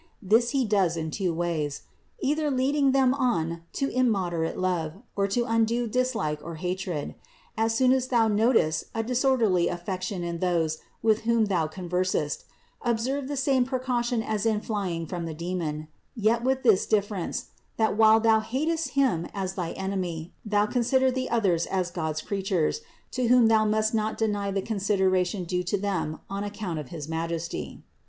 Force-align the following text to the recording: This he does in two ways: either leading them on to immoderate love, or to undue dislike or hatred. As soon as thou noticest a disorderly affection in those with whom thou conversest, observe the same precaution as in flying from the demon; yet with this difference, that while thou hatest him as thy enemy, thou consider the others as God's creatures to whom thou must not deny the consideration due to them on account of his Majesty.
This 0.19 0.49
he 0.49 0.65
does 0.65 0.97
in 0.97 1.11
two 1.11 1.31
ways: 1.31 1.83
either 2.21 2.49
leading 2.49 2.91
them 2.91 3.13
on 3.13 3.61
to 3.73 3.87
immoderate 3.91 4.57
love, 4.57 4.93
or 5.15 5.27
to 5.27 5.45
undue 5.45 5.85
dislike 5.85 6.39
or 6.43 6.55
hatred. 6.55 7.13
As 7.55 7.75
soon 7.75 7.91
as 7.93 8.07
thou 8.07 8.27
noticest 8.27 8.85
a 8.95 9.03
disorderly 9.03 9.67
affection 9.67 10.23
in 10.23 10.39
those 10.39 10.79
with 11.03 11.21
whom 11.25 11.45
thou 11.45 11.67
conversest, 11.67 12.45
observe 12.81 13.27
the 13.27 13.37
same 13.37 13.63
precaution 13.63 14.23
as 14.23 14.47
in 14.47 14.59
flying 14.59 15.05
from 15.05 15.27
the 15.27 15.35
demon; 15.35 15.87
yet 16.15 16.43
with 16.43 16.63
this 16.63 16.87
difference, 16.87 17.49
that 17.77 17.95
while 17.95 18.19
thou 18.19 18.39
hatest 18.39 18.93
him 18.97 19.27
as 19.35 19.53
thy 19.53 19.69
enemy, 19.73 20.33
thou 20.43 20.65
consider 20.65 21.11
the 21.11 21.29
others 21.29 21.67
as 21.67 21.91
God's 21.91 22.21
creatures 22.23 22.81
to 23.11 23.27
whom 23.27 23.45
thou 23.49 23.65
must 23.65 23.93
not 23.93 24.17
deny 24.17 24.49
the 24.49 24.63
consideration 24.63 25.43
due 25.43 25.61
to 25.61 25.77
them 25.79 26.19
on 26.27 26.43
account 26.43 26.79
of 26.79 26.89
his 26.89 27.07
Majesty. 27.07 27.83